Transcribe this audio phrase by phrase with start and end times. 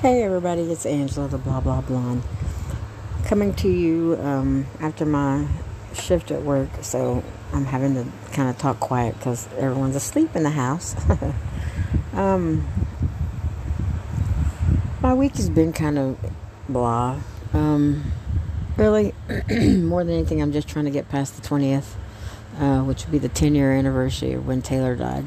[0.00, 2.22] Hey everybody, it's Angela, the blah blah blonde,
[3.24, 5.48] coming to you um, after my
[5.92, 6.68] shift at work.
[6.82, 10.94] So I'm having to kind of talk quiet because everyone's asleep in the house.
[12.12, 12.64] um,
[15.00, 16.16] my week has been kind of
[16.68, 17.18] blah.
[17.52, 18.12] Um,
[18.76, 19.14] really,
[19.50, 21.94] more than anything, I'm just trying to get past the 20th,
[22.60, 25.24] uh, which would be the 10 year anniversary of when Taylor died,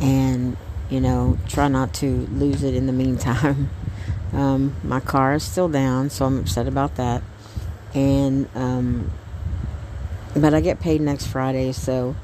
[0.00, 0.56] and
[0.90, 3.70] you know, try not to lose it in the meantime.
[4.32, 7.22] Um, my car is still down, so I'm upset about that.
[7.94, 9.10] And, um,
[10.34, 12.14] but I get paid next Friday, so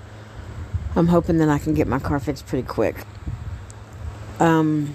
[0.95, 2.97] I'm hoping that I can get my car fixed pretty quick.
[4.41, 4.95] Um,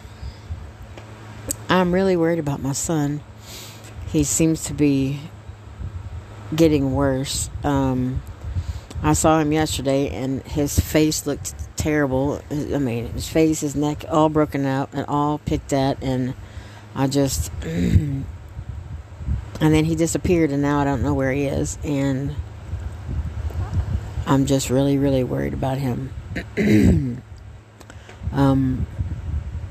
[1.69, 3.21] I'm really worried about my son.
[4.07, 5.19] He seems to be
[6.55, 7.49] getting worse.
[7.63, 8.21] Um,
[9.01, 11.55] I saw him yesterday, and his face looked
[11.87, 12.41] terrible.
[12.51, 16.33] I mean, his face, his neck, all broken out and all picked at, and
[16.93, 17.49] I just.
[17.61, 18.25] and
[19.61, 22.35] then he disappeared, and now I don't know where he is, and
[24.25, 26.11] I'm just really, really worried about him.
[28.33, 28.85] um,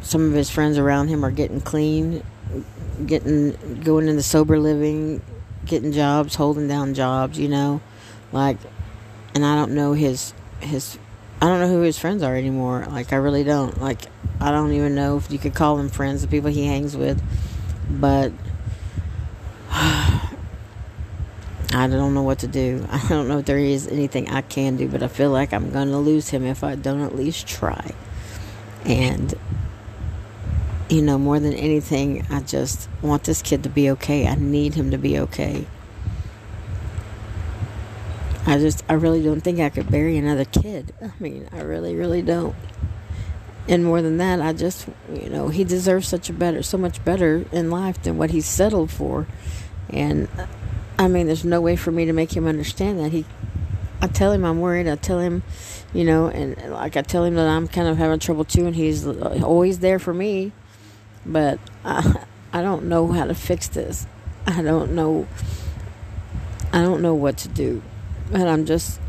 [0.00, 2.22] some of his friends around him are getting clean,
[3.04, 5.20] getting going into sober living,
[5.66, 7.82] getting jobs, holding down jobs, you know,
[8.32, 8.56] like,
[9.34, 10.98] and I don't know his his
[11.40, 12.86] I don't know who his friends are anymore.
[12.88, 13.80] Like I really don't.
[13.80, 14.02] Like
[14.40, 17.22] I don't even know if you could call them friends, the people he hangs with.
[17.90, 18.32] But
[19.70, 20.30] I
[21.72, 22.86] don't know what to do.
[22.90, 25.70] I don't know if there is anything I can do, but I feel like I'm
[25.70, 27.94] going to lose him if I don't at least try.
[28.84, 29.34] And
[30.88, 34.26] you know, more than anything, I just want this kid to be okay.
[34.26, 35.66] I need him to be okay.
[38.46, 40.94] I just, I really don't think I could bury another kid.
[41.02, 42.54] I mean, I really, really don't.
[43.68, 47.04] And more than that, I just, you know, he deserves such a better, so much
[47.04, 49.26] better in life than what he's settled for.
[49.90, 50.28] And
[50.98, 53.10] I mean, there's no way for me to make him understand that.
[53.10, 53.24] He,
[54.00, 54.86] I tell him I'm worried.
[54.86, 55.42] I tell him,
[55.92, 58.76] you know, and like I tell him that I'm kind of having trouble too, and
[58.76, 60.52] he's uh, always there for me.
[61.24, 64.06] But I, I don't know how to fix this.
[64.46, 65.26] I don't know.
[66.72, 67.82] I don't know what to do.
[68.32, 69.00] And I'm just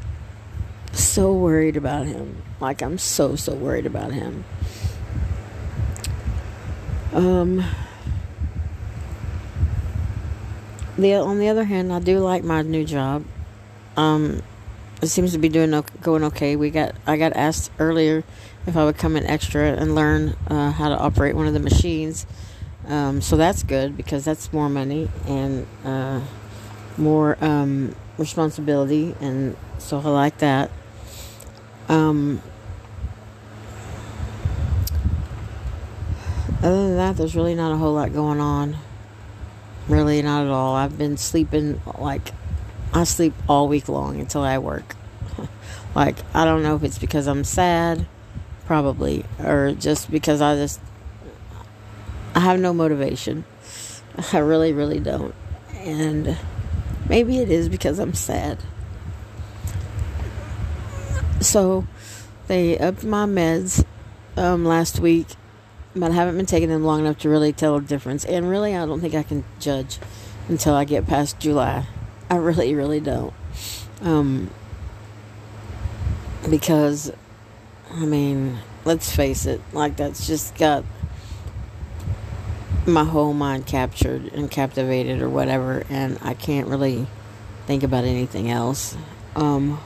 [0.93, 2.41] so worried about him.
[2.59, 4.45] Like I'm so so worried about him.
[7.13, 7.63] Um
[10.97, 13.25] the on the other hand, I do like my new job.
[13.95, 14.41] Um
[15.01, 16.55] it seems to be doing going okay.
[16.55, 18.23] We got I got asked earlier
[18.65, 21.59] if I would come in extra and learn uh, how to operate one of the
[21.59, 22.25] machines.
[22.87, 26.21] Um, so that's good because that's more money and uh,
[26.97, 30.71] more um, responsibility, and so I like that.
[31.89, 32.41] Um,
[36.61, 38.77] other than that, there's really not a whole lot going on.
[39.87, 40.75] Really, not at all.
[40.75, 42.31] I've been sleeping like
[42.93, 44.95] I sleep all week long until I work.
[45.95, 48.05] like, I don't know if it's because I'm sad,
[48.65, 50.79] probably, or just because I just
[52.35, 53.45] I have no motivation.
[54.33, 55.33] I really, really don't.
[55.75, 56.37] And
[57.09, 58.59] Maybe it is because I'm sad.
[61.39, 61.85] So
[62.47, 63.85] they upped my meds
[64.35, 65.27] um, last week,
[65.95, 68.25] but I haven't been taking them long enough to really tell the difference.
[68.25, 69.99] And really, I don't think I can judge
[70.49, 71.85] until I get past July.
[72.29, 73.33] I really, really don't.
[74.01, 74.49] Um,
[76.49, 77.11] because,
[77.91, 80.83] I mean, let's face it, like that's just got
[82.87, 87.05] my whole mind captured and captivated or whatever, and I can't really
[87.65, 88.95] think about anything else.
[89.35, 89.79] Um,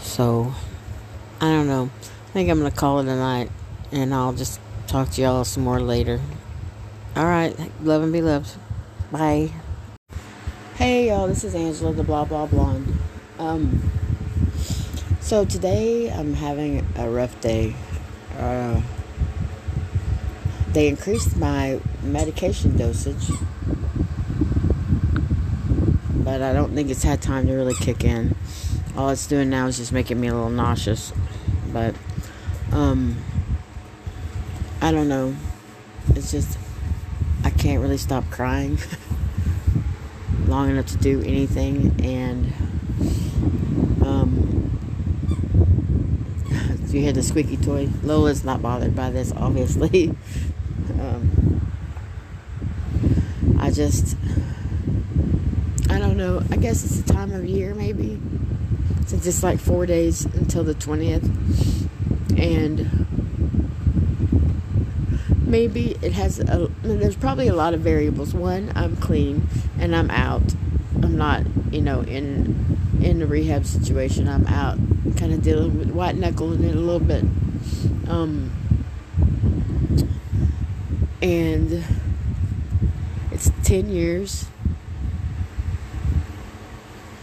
[0.00, 0.52] so,
[1.40, 1.90] I don't know.
[2.02, 3.50] I think I'm going to call it a night,
[3.92, 6.20] and I'll just talk to y'all some more later.
[7.14, 7.56] All right.
[7.82, 8.56] Love and be loved.
[9.10, 9.50] Bye.
[10.74, 11.28] Hey, y'all.
[11.28, 12.96] This is Angela, the blah blah blonde.
[13.38, 13.90] Um,
[15.20, 17.76] so today I'm having a rough day.
[20.72, 23.28] They increased my medication dosage,
[26.14, 28.34] but I don't think it's had time to really kick in.
[28.96, 31.12] All it's doing now is just making me a little nauseous.
[31.74, 31.94] But,
[32.72, 33.16] um,
[34.80, 35.36] I don't know.
[36.16, 36.58] It's just,
[37.44, 38.78] I can't really stop crying
[40.46, 42.50] long enough to do anything, and,
[44.02, 44.80] um,
[46.88, 47.90] you hear the squeaky toy.
[48.02, 50.14] Lola's not bothered by this, obviously.
[51.02, 51.60] Um,
[53.58, 54.16] I just,
[55.90, 56.42] I don't know.
[56.50, 58.20] I guess it's the time of year, maybe.
[59.06, 61.28] Since it's like four days until the 20th.
[62.38, 63.02] And
[65.52, 69.46] maybe it has a there's probably a lot of variables one i'm clean
[69.78, 70.54] and i'm out
[71.02, 74.78] i'm not you know in in the rehab situation i'm out
[75.18, 77.22] kind of dealing with white knuckling it a little bit
[78.08, 78.50] um
[81.20, 81.84] and
[83.72, 84.46] 10 years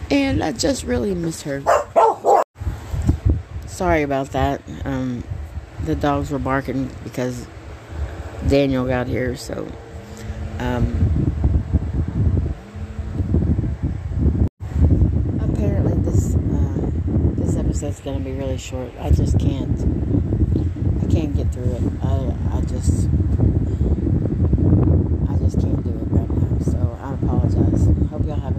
[0.10, 1.62] and i just really miss her
[3.68, 5.24] sorry about that um
[5.86, 7.48] the dogs were barking because
[8.48, 9.68] Daniel got here, so
[10.60, 11.32] um,
[15.40, 16.92] apparently this uh,
[17.36, 18.92] this episode's gonna be really short.
[19.00, 19.80] I just can't
[21.04, 21.84] I can't get through it.
[22.04, 23.10] I I just
[25.28, 26.60] I just can't do it right now.
[26.64, 27.16] So I
[28.20, 28.59] Hope y'all have a